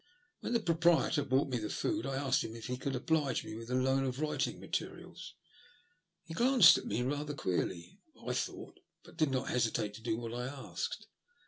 [0.39, 3.53] When the proprietor brought me the food, I asked him if he could oblige me
[3.55, 5.35] with the loan of writing materials.
[6.23, 10.33] He glanced at me rather queerly, I thought, but did not hesitate to do what
[10.33, 11.05] I asked.